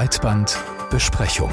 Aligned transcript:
Breitbandbesprechung. 0.00 1.52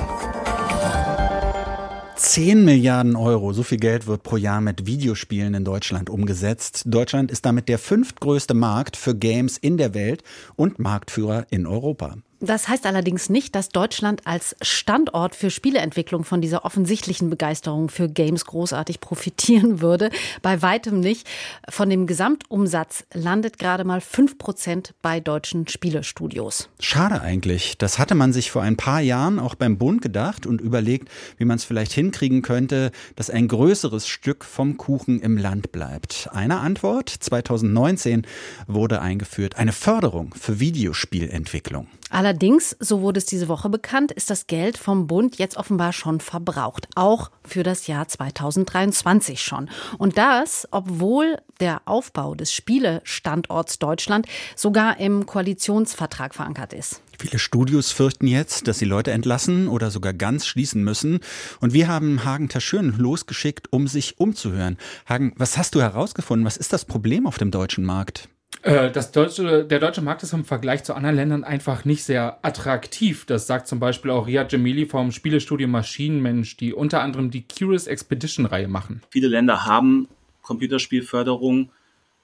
10 2.16 2.64
Milliarden 2.64 3.18
Euro, 3.18 3.52
so 3.52 3.62
viel 3.62 3.78
Geld 3.78 4.08
wird 4.08 4.24
pro 4.24 4.38
Jahr 4.38 4.62
mit 4.62 4.86
Videospielen 4.86 5.54
in 5.54 5.66
Deutschland 5.66 6.10
umgesetzt. 6.10 6.84
Deutschland 6.86 7.30
ist 7.30 7.46
damit 7.46 7.68
der 7.68 7.78
fünftgrößte 7.78 8.54
Markt 8.54 8.96
für 8.96 9.18
Games 9.18 9.58
in 9.58 9.76
der 9.76 9.94
Welt 9.94 10.24
und 10.56 10.80
Marktführer 10.80 11.46
in 11.50 11.68
Europa. 11.68 12.16
Das 12.40 12.68
heißt 12.68 12.86
allerdings 12.86 13.30
nicht, 13.30 13.56
dass 13.56 13.70
Deutschland 13.70 14.28
als 14.28 14.56
Standort 14.62 15.36
für 15.36 15.50
Spieleentwicklung 15.50 16.24
von 16.24 16.40
dieser 16.40 16.66
offensichtlichen 16.66 17.32
Begeisterung 17.32 17.90
für 17.90 18.08
Games 18.08 18.46
großartig 18.46 19.00
profitieren 19.00 19.82
würde. 19.82 20.12
Bei 20.44 20.62
weitem 20.62 21.00
nicht. 21.00 21.28
Von 21.68 21.90
dem 21.90 22.06
Gesamtumsatz 22.06 23.06
landet 23.14 23.58
gerade 23.58 23.86
mal 23.86 24.02
fünf 24.02 24.38
Prozent 24.38 24.94
bei 25.02 25.20
deutschen 25.20 25.68
Spielestudios. 25.68 26.70
Schade 26.80 27.22
eigentlich. 27.22 27.78
Das 27.80 27.98
hatte 27.98 28.14
man 28.14 28.34
sich 28.34 28.52
vor 28.52 28.62
ein 28.62 28.78
paar 28.78 29.02
Jahren 29.02 29.40
auch 29.40 29.56
beim 29.56 29.80
Bund 29.80 30.04
gedacht 30.04 30.46
und 30.46 30.62
überlegt, 30.62 31.10
wie 31.38 31.46
man 31.46 31.56
es 31.56 31.64
vielleicht 31.64 31.92
hinkriegen 31.94 32.44
könnte, 32.44 32.92
dass 33.16 33.32
ein 33.32 33.48
größeres 33.48 34.08
Stück 34.08 34.46
vom 34.46 34.78
Kuchen 34.78 35.22
im 35.22 35.38
Land 35.38 35.72
bleibt. 35.72 36.30
Eine 36.32 36.60
Antwort 36.60 37.10
2019 37.10 38.28
wurde 38.68 39.02
eingeführt, 39.02 39.56
eine 39.58 39.72
Förderung 39.72 40.36
für 40.36 40.60
Videospielentwicklung. 40.60 41.88
Allerdings, 42.10 42.76
so 42.80 43.02
wurde 43.02 43.18
es 43.18 43.26
diese 43.26 43.48
Woche 43.48 43.70
bekannt, 43.70 44.12
ist 44.12 44.30
das 44.30 44.48
Geld 44.48 44.78
vom 44.78 45.08
Bund 45.08 45.38
jetzt 45.38 45.58
offenbar 45.58 45.94
schon 45.94 46.20
verbraucht. 46.20 46.88
Auch 46.96 47.32
für 47.44 47.64
das 47.64 47.88
Jahr 47.88 48.08
2023 48.08 49.42
schon. 49.42 49.70
Und 49.98 50.18
das, 50.18 50.68
obwohl 50.72 51.38
der 51.60 51.82
Aufbau 51.86 52.36
des 52.36 52.54
Spielestandorts 52.54 53.80
Deutschland 53.80 54.28
sogar 54.56 55.00
im 55.00 55.26
Koalitionsvertrag 55.26 56.36
verankert 56.36 56.74
ist. 56.74 57.02
Viele 57.20 57.40
Studios 57.40 57.92
fürchten 57.92 58.28
jetzt, 58.28 58.68
dass 58.68 58.78
sie 58.78 58.86
Leute 58.86 59.12
entlassen 59.12 59.68
oder 59.68 59.90
sogar 59.90 60.14
ganz 60.14 60.46
schließen 60.46 60.84
müssen. 60.84 61.20
Und 61.60 61.74
wir 61.74 61.88
haben 61.88 62.24
Hagen 62.24 62.48
Taschürn 62.48 62.96
losgeschickt, 62.98 63.74
um 63.74 63.88
sich 63.88 64.20
umzuhören. 64.20 64.78
Hagen, 65.08 65.34
was 65.36 65.58
hast 65.58 65.74
du 65.74 65.82
herausgefunden? 65.82 66.46
Was 66.46 66.58
ist 66.58 66.74
das 66.74 66.86
Problem 66.86 67.26
auf 67.26 67.40
dem 67.40 67.50
deutschen 67.50 67.84
Markt? 67.84 68.30
Äh, 68.64 68.92
das 68.92 69.12
deutsche, 69.12 69.66
der 69.66 69.80
deutsche 69.80 70.02
Markt 70.02 70.24
ist 70.24 70.34
im 70.34 70.46
Vergleich 70.46 70.84
zu 70.84 70.94
anderen 70.94 71.16
Ländern 71.16 71.44
einfach 71.44 71.86
nicht 71.86 72.04
sehr 72.04 72.40
attraktiv. 72.42 73.26
Das 73.26 73.48
sagt 73.48 73.68
zum 73.68 73.80
Beispiel 73.80 74.12
auch 74.12 74.28
Riyad 74.28 74.52
Jamili 74.52 74.86
vom 74.86 75.12
Spielestudio 75.12 75.68
Maschinenmensch, 75.68 76.58
die 76.58 76.74
unter 76.74 77.02
anderem 77.02 77.32
die 77.32 77.44
Curious 77.48 77.88
Expedition 77.88 78.46
Reihe 78.46 78.68
machen. 78.68 79.02
Viele 79.10 79.28
Länder 79.28 79.66
haben 79.66 80.08
Computerspielförderung 80.42 81.70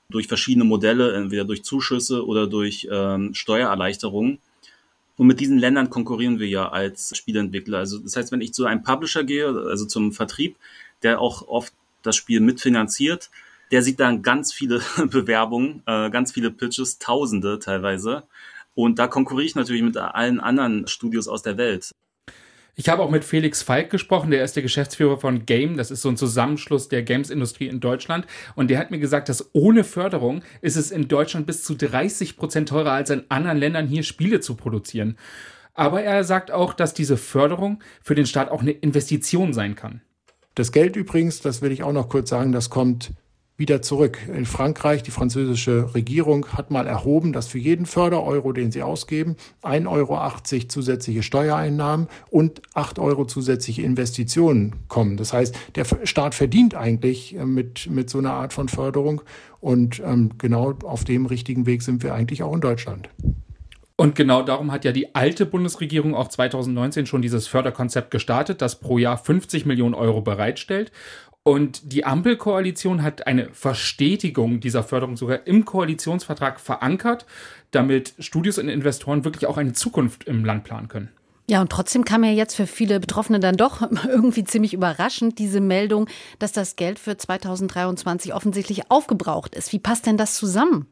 durch 0.10 0.28
verschiedene 0.28 0.66
Modelle, 0.66 1.14
entweder 1.14 1.46
durch 1.46 1.64
Zuschüsse 1.64 2.26
oder 2.26 2.48
durch 2.48 2.88
ähm, 2.92 3.34
Steuererleichterungen. 3.34 4.40
Und 5.16 5.28
mit 5.28 5.40
diesen 5.40 5.60
Ländern 5.60 5.90
konkurrieren 5.90 6.40
wir 6.40 6.48
ja 6.48 6.70
als 6.70 7.16
Spieleentwickler. 7.16 7.80
Also 7.80 8.00
das 8.00 8.16
heißt, 8.16 8.32
wenn 8.32 8.42
ich 8.42 8.54
zu 8.54 8.66
einem 8.66 8.84
Publisher 8.84 9.24
gehe, 9.24 9.48
also 9.48 9.86
zum 9.86 10.12
Vertrieb, 10.12 10.56
der 11.04 11.20
auch 11.20 11.48
oft 11.48 11.74
das 12.02 12.16
Spiel 12.16 12.40
mitfinanziert, 12.40 13.30
der 13.74 13.82
sieht 13.82 14.00
dann 14.00 14.22
ganz 14.22 14.54
viele 14.54 14.82
Bewerbungen, 15.10 15.82
äh, 15.88 16.12
ganz 16.12 16.32
viele 16.32 16.52
Pitches, 16.52 17.00
Tausende 17.00 17.58
teilweise. 17.58 18.24
Und 18.76 19.00
da 19.00 19.08
konkurriere 19.08 19.48
ich 19.48 19.56
natürlich 19.56 19.82
mit 19.82 19.98
allen 19.98 20.40
anderen 20.40 20.88
Studios 20.88 21.28
aus 21.28 21.42
der 21.42 21.58
Welt. 21.58 21.92
Ich 22.76 22.90
habe 22.90 23.02
auch 23.02 23.10
mit 23.10 23.24
Felix 23.24 23.64
Falk 23.64 23.90
gesprochen, 23.90 24.30
der 24.30 24.44
ist 24.44 24.56
der 24.56 24.64
Geschäftsführer 24.64 25.20
von 25.20 25.48
Game. 25.48 25.78
Das 25.78 25.90
ist 25.90 26.04
so 26.04 26.10
ein 26.10 26.18
Zusammenschluss 26.18 26.88
der 26.88 27.02
Games-Industrie 27.02 27.68
in 27.68 27.80
Deutschland. 27.80 28.28
Und 28.56 28.70
der 28.70 28.78
hat 28.78 28.92
mir 28.92 29.00
gesagt, 29.00 29.28
dass 29.28 29.50
ohne 29.54 29.84
Förderung 29.84 30.44
ist 30.62 30.76
es 30.76 30.92
in 30.92 31.08
Deutschland 31.08 31.48
bis 31.48 31.64
zu 31.64 31.76
30 31.76 32.38
Prozent 32.38 32.70
teurer 32.70 32.92
als 32.92 33.10
in 33.10 33.26
anderen 33.30 33.58
Ländern 33.58 33.88
hier 33.88 34.04
Spiele 34.04 34.40
zu 34.40 34.56
produzieren. 34.56 35.18
Aber 35.74 36.04
er 36.04 36.24
sagt 36.24 36.52
auch, 36.52 36.74
dass 36.74 36.94
diese 36.94 37.18
Förderung 37.18 37.82
für 38.04 38.14
den 38.14 38.28
Staat 38.28 38.50
auch 38.50 38.62
eine 38.62 38.72
Investition 38.72 39.54
sein 39.54 39.76
kann. 39.76 40.02
Das 40.54 40.72
Geld 40.72 40.96
übrigens, 40.96 41.42
das 41.42 41.64
will 41.64 41.72
ich 41.72 41.82
auch 41.82 41.94
noch 41.94 42.10
kurz 42.10 42.30
sagen, 42.30 42.52
das 42.52 42.70
kommt 42.70 43.12
wieder 43.56 43.82
zurück. 43.82 44.18
In 44.28 44.46
Frankreich, 44.46 45.04
die 45.04 45.12
französische 45.12 45.94
Regierung 45.94 46.48
hat 46.54 46.72
mal 46.72 46.88
erhoben, 46.88 47.34
dass 47.34 47.48
für 47.48 47.60
jeden 47.60 47.86
Fördereuro, 47.86 48.52
den 48.52 48.72
sie 48.72 48.82
ausgeben, 48.82 49.36
1,80 49.62 49.88
Euro 49.88 50.68
zusätzliche 50.68 51.24
Steuereinnahmen 51.24 52.08
und 52.30 52.62
8 52.74 52.98
Euro 52.98 53.26
zusätzliche 53.26 53.84
Investitionen 53.84 54.76
kommen. 54.88 55.18
Das 55.18 55.34
heißt, 55.34 55.56
der 55.76 55.86
Staat 56.04 56.34
verdient 56.34 56.74
eigentlich 56.74 57.36
äh, 57.36 57.46
mit, 57.46 57.90
mit 57.90 58.10
so 58.10 58.18
einer 58.18 58.34
Art 58.34 58.54
von 58.54 58.70
Förderung 58.70 59.22
und 59.60 60.02
ähm, 60.04 60.32
genau 60.38 60.74
auf 60.84 61.04
dem 61.04 61.28
richtigen 61.28 61.66
Weg 61.66 61.84
sind 61.84 62.02
wir 62.02 62.16
eigentlich 62.16 62.42
auch 62.42 62.54
in 62.54 62.62
Deutschland. 62.62 63.10
Und 63.96 64.16
genau 64.16 64.42
darum 64.42 64.72
hat 64.72 64.86
ja 64.86 64.92
die 64.92 65.14
alte 65.14 65.46
Bundesregierung 65.46 66.16
auch 66.16 66.28
2019 66.28 67.06
schon 67.06 67.22
dieses 67.22 67.48
Förderkonzept 67.48 68.10
gestartet, 68.10 68.62
das 68.62 68.80
pro 68.80 68.98
Jahr 68.98 69.18
50 69.18 69.66
Millionen 69.68 69.94
Euro 69.94 70.22
bereitstellt. 70.22 70.92
Und 71.44 71.92
die 71.92 72.06
Ampelkoalition 72.06 73.04
hat 73.04 73.28
eine 73.28 73.50
Verstetigung 73.54 74.62
dieser 74.62 74.82
Förderung 74.82 75.18
sogar 75.18 75.46
im 75.46 75.66
Koalitionsvertrag 75.66 76.60
verankert, 76.60 77.26
damit 77.72 78.14
Studios 78.20 78.58
und 78.58 78.70
Investoren 78.70 79.26
wirklich 79.26 79.48
auch 79.48 79.58
eine 79.58 79.74
Zukunft 79.74 80.24
im 80.24 80.46
Land 80.46 80.64
planen 80.64 80.88
können. 80.88 81.10
Ja, 81.50 81.60
und 81.60 81.70
trotzdem 81.70 82.06
kam 82.06 82.24
ja 82.24 82.32
jetzt 82.32 82.56
für 82.56 82.68
viele 82.68 83.02
Betroffene 83.02 83.42
dann 83.42 83.58
doch 83.58 83.82
irgendwie 84.08 84.46
ziemlich 84.46 84.74
überraschend 84.74 85.38
diese 85.40 85.60
Meldung, 85.60 86.08
dass 86.40 86.54
das 86.54 86.78
Geld 86.78 86.98
für 86.98 87.18
2023 87.18 88.34
offensichtlich 88.34 88.90
aufgebraucht 88.90 89.54
ist. 89.54 89.74
Wie 89.74 89.80
passt 89.80 90.06
denn 90.06 90.16
das 90.16 90.36
zusammen? 90.36 90.88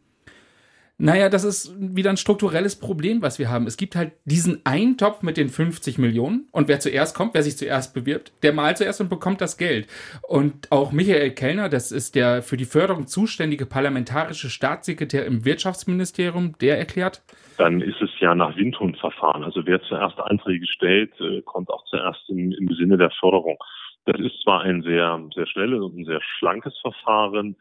Naja, 0.97 1.29
das 1.29 1.43
ist 1.43 1.75
wieder 1.79 2.11
ein 2.11 2.17
strukturelles 2.17 2.79
Problem, 2.79 3.23
was 3.23 3.39
wir 3.39 3.49
haben. 3.49 3.65
Es 3.65 3.75
gibt 3.75 3.95
halt 3.95 4.11
diesen 4.25 4.61
Eintopf 4.65 5.23
mit 5.23 5.35
den 5.35 5.49
50 5.49 5.97
Millionen 5.97 6.47
und 6.51 6.67
wer 6.67 6.79
zuerst 6.79 7.15
kommt, 7.15 7.33
wer 7.33 7.41
sich 7.41 7.57
zuerst 7.57 7.95
bewirbt, 7.95 8.31
der 8.43 8.53
malt 8.53 8.77
zuerst 8.77 9.01
und 9.01 9.09
bekommt 9.09 9.41
das 9.41 9.57
Geld. 9.57 9.87
Und 10.27 10.71
auch 10.71 10.91
Michael 10.91 11.31
Kellner, 11.31 11.69
das 11.69 11.91
ist 11.91 12.13
der 12.15 12.43
für 12.43 12.55
die 12.55 12.65
Förderung 12.65 13.07
zuständige 13.07 13.65
parlamentarische 13.65 14.49
Staatssekretär 14.49 15.25
im 15.25 15.43
Wirtschaftsministerium, 15.43 16.55
der 16.61 16.77
erklärt, 16.77 17.23
dann 17.57 17.81
ist 17.81 18.01
es 18.01 18.09
ja 18.19 18.33
nach 18.33 18.55
Windhundverfahren. 18.55 19.43
Also 19.43 19.65
wer 19.65 19.81
zuerst 19.83 20.19
Anträge 20.19 20.65
stellt, 20.65 21.11
äh, 21.19 21.41
kommt 21.41 21.69
auch 21.69 21.85
zuerst 21.85 22.27
im, 22.29 22.51
im 22.51 22.73
Sinne 22.73 22.97
der 22.97 23.11
Förderung. 23.11 23.57
Das 24.05 24.19
ist 24.19 24.41
zwar 24.41 24.61
ein 24.61 24.81
sehr, 24.81 25.21
sehr 25.35 25.45
schnelles 25.45 25.81
und 25.81 25.97
ein 25.97 26.05
sehr 26.05 26.21
schlankes 26.39 26.77
Verfahren, 26.79 27.55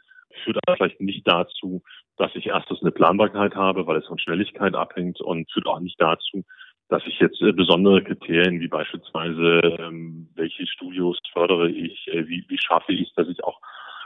führt 0.44 0.58
aber 0.66 0.76
vielleicht 0.76 1.00
nicht 1.00 1.26
dazu, 1.26 1.82
dass 2.16 2.34
ich 2.34 2.46
erstens 2.46 2.80
eine 2.82 2.90
Planbarkeit 2.90 3.54
habe, 3.54 3.86
weil 3.86 3.98
es 3.98 4.06
von 4.06 4.18
Schnelligkeit 4.18 4.74
abhängt 4.74 5.20
und 5.20 5.50
führt 5.52 5.66
auch 5.66 5.80
nicht 5.80 6.00
dazu, 6.00 6.44
dass 6.88 7.02
ich 7.06 7.18
jetzt 7.20 7.40
äh, 7.40 7.52
besondere 7.52 8.02
Kriterien 8.02 8.60
wie 8.60 8.68
beispielsweise, 8.68 9.60
ähm, 9.78 10.28
welche 10.34 10.66
Studios 10.66 11.18
fördere 11.32 11.70
ich, 11.70 12.06
äh, 12.08 12.26
wie, 12.28 12.44
wie 12.48 12.58
schaffe 12.58 12.92
ich, 12.92 13.12
dass 13.14 13.28
ich 13.28 13.42
auch 13.44 13.60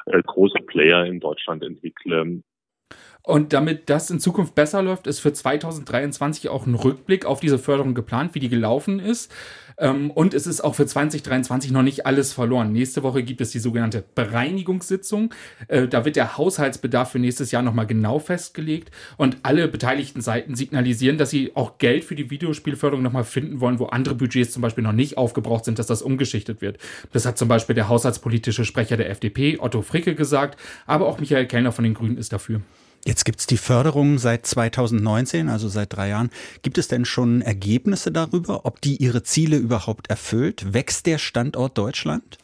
äh, 0.07 0.23
große 0.23 0.61
Player 0.67 1.05
in 1.07 1.21
Deutschland 1.21 1.63
entwickle. 1.65 2.43
Und 3.27 3.55
damit 3.55 3.89
das 3.89 4.11
in 4.11 4.21
Zukunft 4.21 4.55
besser 4.55 4.83
läuft, 4.83 5.07
ist 5.07 5.21
für 5.21 5.33
2023 5.33 6.51
auch 6.51 6.67
ein 6.67 6.75
Rückblick 6.75 7.25
auf 7.25 7.41
diese 7.41 7.59
Förderung 7.59 7.95
geplant, 7.95 8.35
wie 8.35 8.39
die 8.39 8.51
gelaufen 8.51 9.01
ist. 9.01 9.33
Ähm, 9.79 10.11
und 10.11 10.35
es 10.35 10.47
ist 10.47 10.61
auch 10.61 10.75
für 10.75 10.85
2023 10.85 11.71
noch 11.71 11.83
nicht 11.83 12.05
alles 12.05 12.35
verloren. 12.35 12.73
Nächste 12.73 13.03
Woche 13.03 13.23
gibt 13.23 13.41
es 13.41 13.51
die 13.51 13.61
sogenannte 13.61 14.05
Bereinigungssitzung. 14.15 15.33
Äh, 15.69 15.89
da 15.89 16.05
wird 16.05 16.17
der 16.17 16.37
Haushaltsbedarf 16.37 17.13
für 17.13 17.19
nächstes 17.19 17.51
Jahr 17.51 17.63
nochmal 17.63 17.87
genau 17.87 18.19
festgelegt. 18.19 18.91
Und 19.17 19.39
alle 19.43 19.69
beteiligten 19.69 20.21
Seiten 20.21 20.55
signalisieren, 20.55 21.17
dass 21.17 21.31
sie 21.31 21.57
auch 21.57 21.79
Geld 21.79 22.05
für 22.05 22.17
die 22.17 22.31
Videospielförderung 22.31 23.03
nochmal 23.03 23.25
finden 23.25 23.59
wollen, 23.59 23.79
wo 23.79 23.87
andere 23.87 24.17
Budgets 24.17 24.53
zum 24.53 24.61
Beispiel 24.61 24.85
noch 24.85 24.93
nicht 24.93 25.17
aufgebraucht 25.17 25.65
sind, 25.65 25.79
dass 25.79 25.87
das 25.87 26.03
umgeschichtet 26.03 26.61
wird. 26.61 26.77
Das 27.15 27.25
hat 27.25 27.39
zum 27.39 27.49
Beispiel 27.49 27.75
der 27.75 27.89
haushaltspolitische 27.89 28.67
Sprecher 28.67 28.99
der 28.99 29.09
FDP, 29.09 29.59
Otto 29.59 29.81
Fricke, 29.81 30.15
gesagt. 30.15 30.61
Aber 30.85 31.07
auch 31.07 31.21
Michael 31.21 31.47
Kellner 31.47 31.73
von 31.73 31.85
den 31.85 31.95
Grünen 31.95 32.19
ist 32.19 32.35
dafür. 32.35 32.61
Jetzt 33.07 33.25
gibt 33.25 33.41
es 33.41 33.47
die 33.47 33.59
Förderung 33.59 34.19
seit 34.19 34.47
2019, 34.47 35.51
also 35.51 35.69
seit 35.69 35.95
drei 35.95 36.09
Jahren. 36.09 36.31
Gibt 36.63 36.79
es 36.79 36.89
denn 36.89 37.05
schon 37.05 37.43
Ergebnisse 37.43 38.11
darüber, 38.11 38.65
ob 38.65 38.81
die 38.81 38.97
ihre 38.97 39.23
Ziele 39.23 39.57
überhaupt 39.57 40.09
erfüllt? 40.09 40.73
Wächst 40.73 41.07
der 41.07 41.19
Standort 41.19 41.77
Deutschland? 41.77 42.39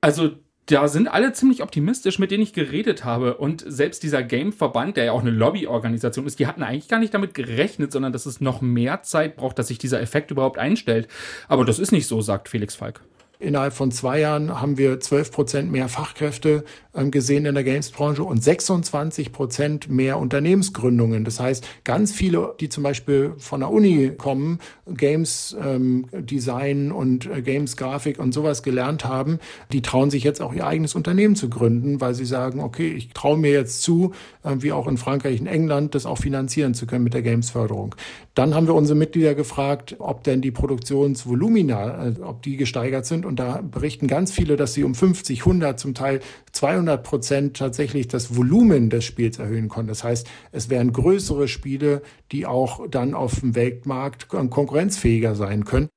Also 0.00 0.32
da 0.66 0.88
sind 0.88 1.08
alle 1.08 1.32
ziemlich 1.32 1.62
optimistisch, 1.62 2.18
mit 2.18 2.30
denen 2.30 2.42
ich 2.42 2.52
geredet 2.52 3.04
habe. 3.04 3.36
Und 3.36 3.64
selbst 3.66 4.02
dieser 4.02 4.22
Game-Verband, 4.22 4.96
der 4.96 5.04
ja 5.04 5.12
auch 5.12 5.20
eine 5.20 5.30
Lobbyorganisation 5.30 6.26
ist, 6.26 6.40
die 6.40 6.46
hatten 6.46 6.62
eigentlich 6.62 6.88
gar 6.88 6.98
nicht 6.98 7.14
damit 7.14 7.34
gerechnet, 7.34 7.92
sondern 7.92 8.12
dass 8.12 8.26
es 8.26 8.40
noch 8.40 8.60
mehr 8.60 9.02
Zeit 9.02 9.36
braucht, 9.36 9.58
dass 9.58 9.68
sich 9.68 9.78
dieser 9.78 10.00
Effekt 10.00 10.30
überhaupt 10.30 10.58
einstellt. 10.58 11.08
Aber 11.46 11.64
das 11.64 11.78
ist 11.78 11.92
nicht 11.92 12.06
so, 12.06 12.20
sagt 12.20 12.48
Felix 12.48 12.74
Falk. 12.74 13.00
Innerhalb 13.40 13.72
von 13.72 13.92
zwei 13.92 14.18
Jahren 14.18 14.60
haben 14.60 14.78
wir 14.78 14.98
12 14.98 15.30
Prozent 15.30 15.70
mehr 15.70 15.88
Fachkräfte 15.88 16.64
ähm, 16.92 17.12
gesehen 17.12 17.46
in 17.46 17.54
der 17.54 17.62
Games-Branche 17.62 18.24
und 18.24 18.42
26 18.42 19.30
Prozent 19.30 19.88
mehr 19.88 20.18
Unternehmensgründungen. 20.18 21.24
Das 21.24 21.38
heißt, 21.38 21.64
ganz 21.84 22.12
viele, 22.12 22.54
die 22.58 22.68
zum 22.68 22.82
Beispiel 22.82 23.34
von 23.38 23.60
der 23.60 23.70
Uni 23.70 24.10
kommen, 24.18 24.58
Games 24.92 25.56
ähm, 25.62 26.06
und 26.10 27.26
äh, 27.26 27.42
Games 27.42 27.76
Grafik 27.76 28.18
und 28.18 28.34
sowas 28.34 28.64
gelernt 28.64 29.04
haben, 29.04 29.38
die 29.70 29.82
trauen 29.82 30.10
sich 30.10 30.24
jetzt 30.24 30.42
auch 30.42 30.52
ihr 30.52 30.66
eigenes 30.66 30.96
Unternehmen 30.96 31.36
zu 31.36 31.48
gründen, 31.48 32.00
weil 32.00 32.14
sie 32.14 32.24
sagen, 32.24 32.58
okay, 32.58 32.92
ich 32.92 33.10
traue 33.10 33.38
mir 33.38 33.52
jetzt 33.52 33.82
zu, 33.82 34.12
äh, 34.42 34.56
wie 34.58 34.72
auch 34.72 34.88
in 34.88 34.96
Frankreich, 34.96 35.38
in 35.38 35.46
England, 35.46 35.94
das 35.94 36.06
auch 36.06 36.18
finanzieren 36.18 36.74
zu 36.74 36.86
können 36.86 37.04
mit 37.04 37.14
der 37.14 37.22
Games-Förderung. 37.22 37.94
Dann 38.34 38.54
haben 38.54 38.66
wir 38.66 38.74
unsere 38.74 38.98
Mitglieder 38.98 39.34
gefragt, 39.34 39.96
ob 39.98 40.24
denn 40.24 40.40
die 40.40 40.50
Produktionsvolumina, 40.50 42.06
äh, 42.06 42.14
ob 42.22 42.42
die 42.42 42.56
gesteigert 42.56 43.06
sind 43.06 43.27
und 43.28 43.36
da 43.36 43.60
berichten 43.60 44.08
ganz 44.08 44.32
viele, 44.32 44.56
dass 44.56 44.74
sie 44.74 44.82
um 44.82 44.94
50, 44.94 45.40
100, 45.40 45.78
zum 45.78 45.94
Teil 45.94 46.20
200 46.52 47.04
Prozent 47.04 47.56
tatsächlich 47.56 48.08
das 48.08 48.34
Volumen 48.34 48.90
des 48.90 49.04
Spiels 49.04 49.38
erhöhen 49.38 49.68
konnten. 49.68 49.88
Das 49.88 50.02
heißt, 50.02 50.26
es 50.50 50.70
wären 50.70 50.92
größere 50.92 51.46
Spiele, 51.46 52.02
die 52.32 52.46
auch 52.46 52.88
dann 52.88 53.14
auf 53.14 53.40
dem 53.40 53.54
Weltmarkt 53.54 54.28
konkurrenzfähiger 54.28 55.34
sein 55.34 55.64
können. 55.64 55.88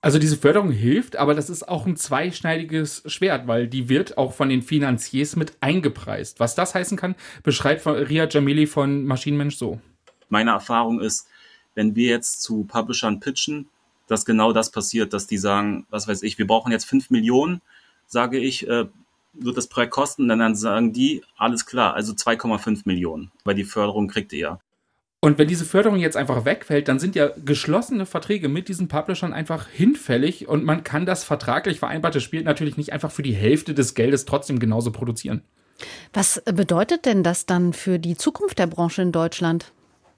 Also 0.00 0.18
diese 0.18 0.36
Förderung 0.36 0.72
hilft, 0.72 1.16
aber 1.16 1.34
das 1.34 1.48
ist 1.48 1.68
auch 1.68 1.86
ein 1.86 1.96
zweischneidiges 1.96 3.04
Schwert, 3.06 3.46
weil 3.46 3.68
die 3.68 3.88
wird 3.88 4.18
auch 4.18 4.32
von 4.32 4.48
den 4.48 4.62
Finanziers 4.62 5.36
mit 5.36 5.52
eingepreist. 5.60 6.40
Was 6.40 6.56
das 6.56 6.74
heißen 6.74 6.98
kann, 6.98 7.14
beschreibt 7.44 7.86
Ria 7.86 8.26
Jamili 8.28 8.66
von 8.66 9.04
Maschinenmensch 9.04 9.56
so. 9.56 9.80
Meine 10.28 10.50
Erfahrung 10.50 11.00
ist, 11.00 11.28
wenn 11.74 11.94
wir 11.94 12.08
jetzt 12.08 12.42
zu 12.42 12.64
Publishern 12.64 13.20
pitchen, 13.20 13.68
dass 14.06 14.24
genau 14.24 14.52
das 14.52 14.70
passiert, 14.70 15.12
dass 15.12 15.26
die 15.26 15.38
sagen, 15.38 15.86
was 15.90 16.08
weiß 16.08 16.22
ich, 16.22 16.38
wir 16.38 16.46
brauchen 16.46 16.72
jetzt 16.72 16.84
fünf 16.84 17.10
Millionen, 17.10 17.60
sage 18.06 18.38
ich, 18.38 18.68
äh, 18.68 18.86
wird 19.34 19.56
das 19.56 19.66
Projekt 19.66 19.92
kosten, 19.92 20.30
und 20.30 20.38
dann 20.38 20.54
sagen 20.54 20.92
die, 20.92 21.22
alles 21.36 21.66
klar, 21.66 21.94
also 21.94 22.12
2,5 22.12 22.82
Millionen, 22.84 23.30
weil 23.44 23.54
die 23.54 23.64
Förderung 23.64 24.08
kriegt 24.08 24.32
ihr 24.32 24.38
ja. 24.38 24.60
Und 25.24 25.38
wenn 25.38 25.46
diese 25.46 25.64
Förderung 25.64 26.00
jetzt 26.00 26.16
einfach 26.16 26.44
wegfällt, 26.44 26.88
dann 26.88 26.98
sind 26.98 27.14
ja 27.14 27.30
geschlossene 27.44 28.06
Verträge 28.06 28.48
mit 28.48 28.68
diesen 28.68 28.88
Publishern 28.88 29.32
einfach 29.32 29.68
hinfällig 29.68 30.48
und 30.48 30.64
man 30.64 30.82
kann 30.82 31.06
das 31.06 31.22
vertraglich 31.22 31.78
vereinbarte 31.78 32.20
Spiel 32.20 32.42
natürlich 32.42 32.76
nicht 32.76 32.92
einfach 32.92 33.12
für 33.12 33.22
die 33.22 33.32
Hälfte 33.32 33.72
des 33.72 33.94
Geldes 33.94 34.24
trotzdem 34.24 34.58
genauso 34.58 34.90
produzieren. 34.90 35.42
Was 36.12 36.42
bedeutet 36.44 37.06
denn 37.06 37.22
das 37.22 37.46
dann 37.46 37.72
für 37.72 38.00
die 38.00 38.16
Zukunft 38.16 38.58
der 38.58 38.66
Branche 38.66 39.02
in 39.02 39.12
Deutschland? 39.12 39.72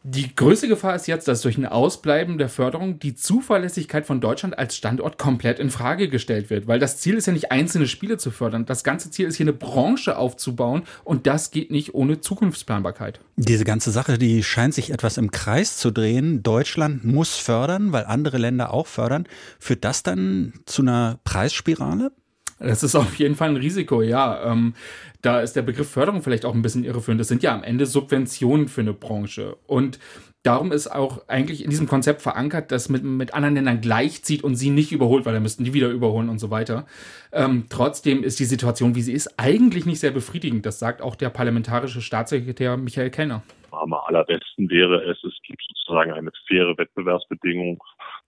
Die 0.06 0.36
größte 0.36 0.68
Gefahr 0.68 0.94
ist 0.94 1.06
jetzt, 1.06 1.28
dass 1.28 1.40
durch 1.40 1.56
ein 1.56 1.64
Ausbleiben 1.64 2.36
der 2.36 2.50
Förderung 2.50 2.98
die 2.98 3.14
Zuverlässigkeit 3.14 4.04
von 4.04 4.20
Deutschland 4.20 4.58
als 4.58 4.76
Standort 4.76 5.16
komplett 5.16 5.58
in 5.58 5.70
Frage 5.70 6.10
gestellt 6.10 6.50
wird. 6.50 6.66
Weil 6.66 6.78
das 6.78 6.98
Ziel 6.98 7.14
ist 7.14 7.24
ja 7.24 7.32
nicht 7.32 7.50
einzelne 7.50 7.86
Spiele 7.86 8.18
zu 8.18 8.30
fördern. 8.30 8.66
Das 8.66 8.84
ganze 8.84 9.10
Ziel 9.10 9.26
ist 9.26 9.36
hier 9.36 9.44
eine 9.44 9.54
Branche 9.54 10.18
aufzubauen 10.18 10.82
und 11.04 11.26
das 11.26 11.50
geht 11.50 11.70
nicht 11.70 11.94
ohne 11.94 12.20
Zukunftsplanbarkeit. 12.20 13.18
Diese 13.36 13.64
ganze 13.64 13.92
Sache, 13.92 14.18
die 14.18 14.42
scheint 14.42 14.74
sich 14.74 14.90
etwas 14.90 15.16
im 15.16 15.30
Kreis 15.30 15.78
zu 15.78 15.90
drehen. 15.90 16.42
Deutschland 16.42 17.06
muss 17.06 17.38
fördern, 17.38 17.92
weil 17.92 18.04
andere 18.04 18.36
Länder 18.36 18.74
auch 18.74 18.86
fördern. 18.86 19.26
Führt 19.58 19.86
das 19.86 20.02
dann 20.02 20.52
zu 20.66 20.82
einer 20.82 21.18
Preisspirale? 21.24 22.12
Das 22.58 22.82
ist 22.82 22.94
auf 22.94 23.14
jeden 23.16 23.34
Fall 23.34 23.50
ein 23.50 23.56
Risiko, 23.56 24.02
ja. 24.02 24.52
Ähm, 24.52 24.74
da 25.22 25.40
ist 25.40 25.54
der 25.54 25.62
Begriff 25.62 25.90
Förderung 25.90 26.22
vielleicht 26.22 26.44
auch 26.44 26.54
ein 26.54 26.62
bisschen 26.62 26.84
irreführend. 26.84 27.20
Das 27.20 27.28
sind 27.28 27.42
ja 27.42 27.54
am 27.54 27.62
Ende 27.62 27.86
Subventionen 27.86 28.68
für 28.68 28.82
eine 28.82 28.92
Branche. 28.92 29.56
Und 29.66 29.98
darum 30.42 30.70
ist 30.70 30.88
auch 30.88 31.26
eigentlich 31.28 31.64
in 31.64 31.70
diesem 31.70 31.88
Konzept 31.88 32.22
verankert, 32.22 32.70
dass 32.70 32.88
mit, 32.88 33.02
mit 33.02 33.34
anderen 33.34 33.54
Ländern 33.54 33.80
gleichzieht 33.80 34.44
und 34.44 34.54
sie 34.54 34.70
nicht 34.70 34.92
überholt, 34.92 35.24
weil 35.24 35.32
dann 35.32 35.42
müssten 35.42 35.64
die 35.64 35.72
wieder 35.72 35.88
überholen 35.88 36.28
und 36.28 36.38
so 36.38 36.50
weiter. 36.50 36.86
Ähm, 37.32 37.64
trotzdem 37.70 38.22
ist 38.22 38.38
die 38.38 38.44
Situation, 38.44 38.94
wie 38.94 39.02
sie 39.02 39.12
ist, 39.12 39.38
eigentlich 39.38 39.86
nicht 39.86 40.00
sehr 40.00 40.10
befriedigend. 40.10 40.66
Das 40.66 40.78
sagt 40.78 41.00
auch 41.00 41.16
der 41.16 41.30
parlamentarische 41.30 42.02
Staatssekretär 42.02 42.76
Michael 42.76 43.10
Kellner. 43.10 43.42
Am 43.70 43.92
allerbesten 43.92 44.70
wäre 44.70 45.02
es, 45.10 45.18
es 45.24 45.34
gibt 45.42 45.62
sozusagen 45.68 46.12
eine 46.12 46.30
faire 46.46 46.76
Wettbewerbsbedingung 46.78 47.82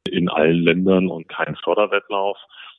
in 0.07 0.29
allen 0.29 0.63
Ländern 0.63 1.09
und 1.09 1.29
keinen 1.29 1.57
Förderwettlauf. 1.57 2.39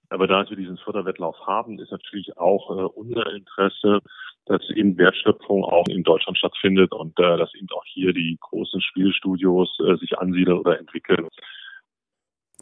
Aber 0.10 0.28
da 0.28 0.50
wir 0.50 0.58
diesen 0.58 0.78
Förderwettlauf 0.78 1.36
haben, 1.46 1.80
ist 1.80 1.92
natürlich 1.92 2.38
auch 2.38 2.70
äh, 2.72 2.84
unser 2.84 3.30
Interesse, 3.34 4.00
dass 4.46 4.62
eben 4.70 4.98
Wertschöpfung 4.98 5.66
auch 5.66 5.88
in 5.88 6.04
Deutschland 6.04 6.38
stattfindet 6.38 6.94
und 6.94 7.20
äh, 7.20 7.38
dass 7.38 7.54
eben 7.56 7.68
auch 7.72 7.84
hier 7.86 8.14
die 8.14 8.38
großen 8.40 8.82
Spielstudios 8.82 9.78
äh, 9.86 9.98
sich 9.98 10.18
ansiedeln 10.18 10.60
oder 10.60 10.80
entwickeln. 10.80 11.28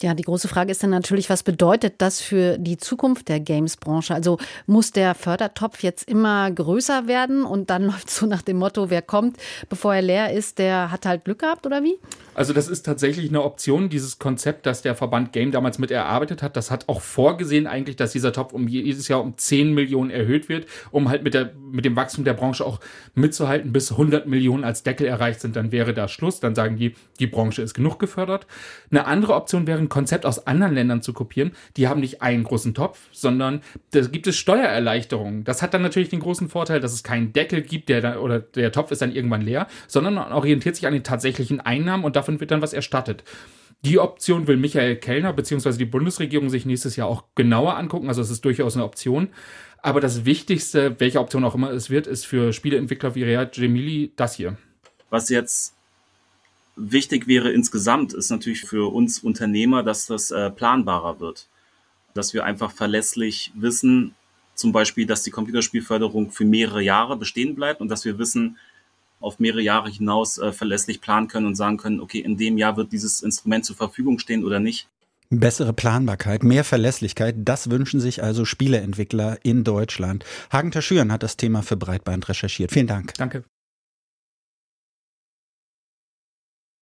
Ja, 0.02 0.14
die 0.14 0.24
große 0.24 0.50
Frage 0.50 0.72
ist 0.72 0.84
dann 0.84 0.90
natürlich, 0.90 1.30
was 1.30 1.44
bedeutet 1.44 2.02
das 2.02 2.20
für 2.20 2.58
die 2.58 2.76
Zukunft 2.76 3.30
der 3.30 3.40
Games-Branche? 3.40 4.14
Also 4.14 4.38
muss 4.66 4.92
der 4.92 5.16
Fördertopf 5.16 5.84
jetzt 5.84 6.10
immer 6.10 6.52
größer 6.52 7.08
werden 7.08 7.46
und 7.46 7.70
dann 7.70 7.84
läuft 7.88 8.10
so 8.10 8.26
nach 8.26 8.42
dem 8.42 8.58
Motto, 8.58 8.90
wer 8.90 9.02
kommt, 9.02 9.38
bevor 9.70 9.96
er 9.96 10.02
leer 10.02 10.34
ist, 10.34 10.60
der 10.60 10.92
hat 10.92 11.06
halt 11.06 11.24
Glück 11.24 11.40
gehabt 11.40 11.66
oder 11.66 11.82
wie? 11.84 11.98
Also 12.36 12.54
das 12.54 12.68
ist 12.68 12.84
tatsächlich 12.84 13.30
eine 13.30 13.44
Option, 13.44 13.90
dieses 13.90 14.20
Konzept, 14.20 14.66
das 14.66 14.82
der 14.82 14.96
Verband 14.96 15.32
Game 15.32 15.52
damals 15.52 15.80
mit 15.80 15.90
erarbeitet 15.90 16.44
hat. 16.44 16.58
Das 16.58 16.70
hat 16.70 16.90
auch 16.90 17.02
vorgesehen 17.02 17.66
eigentlich, 17.66 17.96
dass 17.96 18.12
dieser 18.12 18.34
Topf 18.34 18.54
um 18.54 18.68
jedes 18.68 19.08
Jahr 19.08 19.22
um 19.22 19.38
10 19.38 19.74
Millionen 19.74 20.12
erhöht 20.12 20.50
wird, 20.50 20.68
um 20.92 21.10
halt 21.10 21.24
mit, 21.24 21.34
der, 21.34 21.54
mit 21.72 21.86
dem 21.86 21.96
Wachstum 21.96 22.26
der 22.26 22.34
Branche 22.34 22.66
auch 22.66 22.80
mitzuhalten, 23.14 23.72
bis 23.72 23.92
100 23.92 24.28
Millionen 24.28 24.64
als 24.64 24.84
Deckel 24.84 25.08
erreicht 25.08 25.42
sind. 25.42 25.56
Dann 25.56 25.72
wäre 25.72 25.94
da 25.94 26.08
Schluss. 26.08 26.40
Dann 26.40 26.56
sagen 26.56 26.76
die, 26.78 26.94
die 27.20 27.28
Branche 27.28 27.62
ist 27.62 27.74
genug 27.74 28.00
gefördert. 28.00 28.48
Eine 28.92 29.06
andere 29.06 29.34
Option 29.34 29.66
wäre 29.66 29.80
ein 29.80 29.90
Konzept 29.90 30.26
aus 30.26 30.46
anderen 30.46 30.74
Ländern 30.74 31.02
zu 31.02 31.14
kopieren. 31.14 31.52
Die 31.78 31.88
haben 31.88 32.02
nicht 32.02 32.22
einen 32.22 32.44
großen 32.44 32.74
Topf, 32.74 33.00
sondern 33.12 33.62
da 33.92 34.02
gibt 34.02 34.28
es 34.28 34.36
Steuererleichterungen. 34.36 35.46
Das 35.46 35.62
hat 35.62 35.74
dann 35.74 35.82
natürlich 35.82 36.10
den 36.10 36.20
großen 36.20 36.50
Vorteil, 36.50 36.82
dass 36.82 36.94
es 36.94 37.04
keinen 37.04 37.32
Deckel 37.32 37.62
gibt, 37.62 37.88
der 37.88 38.02
da, 38.02 38.18
oder 38.18 38.40
der 38.40 38.72
Topf 38.74 38.92
ist 38.92 39.02
dann 39.02 39.16
irgendwann 39.16 39.42
leer, 39.42 39.68
sondern 39.88 40.16
man 40.16 40.34
orientiert 40.34 40.76
sich 40.76 40.86
an 40.86 40.94
den 40.94 41.04
tatsächlichen 41.04 41.62
Einnahmen 41.62 42.04
und 42.04 42.16
davon 42.26 42.40
wird 42.40 42.52
dann 42.52 42.62
was 42.62 42.74
erstattet. 42.74 43.24
Die 43.84 44.00
Option 44.00 44.48
will 44.48 44.58
Michael 44.58 44.96
Kellner 44.96 45.32
bzw. 45.32 45.78
die 45.78 45.86
Bundesregierung 45.86 46.50
sich 46.50 46.66
nächstes 46.66 46.96
Jahr 46.96 47.08
auch 47.08 47.26
genauer 47.36 47.78
angucken. 47.78 48.08
Also 48.08 48.22
es 48.22 48.32
ist 48.32 48.44
durchaus 48.44 48.76
eine 48.76 48.84
Option. 48.84 49.30
Aber 49.84 50.02
das 50.02 50.26
Wichtigste, 50.26 51.00
welche 51.00 51.20
Option 51.20 51.44
auch 51.44 51.54
immer 51.54 51.70
es 51.70 51.92
wird, 51.92 52.08
ist 52.08 52.26
für 52.26 52.52
Spieleentwickler 52.52 53.14
wie 53.14 53.24
Riyad 53.24 53.56
Jemili 53.58 54.12
das 54.16 54.36
hier. 54.36 54.58
Was 55.12 55.30
jetzt 55.30 55.76
wichtig 56.76 57.28
wäre 57.28 57.52
insgesamt, 57.52 58.14
ist 58.14 58.32
natürlich 58.32 58.62
für 58.62 58.92
uns 58.92 59.20
Unternehmer, 59.20 59.84
dass 59.84 60.08
das 60.08 60.32
äh, 60.32 60.50
planbarer 60.50 61.20
wird. 61.20 61.48
Dass 62.16 62.34
wir 62.34 62.44
einfach 62.44 62.72
verlässlich 62.72 63.52
wissen, 63.54 64.16
zum 64.56 64.72
Beispiel, 64.72 65.06
dass 65.06 65.22
die 65.22 65.32
Computerspielförderung 65.32 66.32
für 66.32 66.46
mehrere 66.46 66.82
Jahre 66.82 67.18
bestehen 67.18 67.54
bleibt 67.54 67.82
und 67.82 67.90
dass 67.90 68.06
wir 68.06 68.18
wissen, 68.18 68.58
auf 69.26 69.40
mehrere 69.40 69.62
Jahre 69.62 69.90
hinaus 69.90 70.38
äh, 70.38 70.52
verlässlich 70.52 71.02
planen 71.02 71.28
können 71.28 71.48
und 71.48 71.56
sagen 71.56 71.78
können, 71.78 72.00
okay, 72.00 72.20
in 72.20 72.38
dem 72.38 72.58
Jahr 72.58 72.78
wird 72.78 72.92
dieses 72.92 73.22
Instrument 73.22 73.66
zur 73.66 73.76
Verfügung 73.76 74.20
stehen 74.20 74.46
oder 74.46 74.60
nicht. 74.60 74.88
Bessere 75.30 75.74
Planbarkeit, 75.74 76.44
mehr 76.44 76.64
Verlässlichkeit, 76.64 77.36
das 77.40 77.72
wünschen 77.72 78.00
sich 78.00 78.22
also 78.22 78.46
Spieleentwickler 78.46 79.40
in 79.44 79.64
Deutschland. 79.64 80.24
Hagen 80.52 80.72
Taschüren 80.72 81.12
hat 81.12 81.24
das 81.24 81.36
Thema 81.36 81.64
für 81.64 81.78
Breitband 81.78 82.30
recherchiert. 82.30 82.72
Vielen 82.72 82.88
Dank. 82.88 83.16
Danke. 83.16 83.44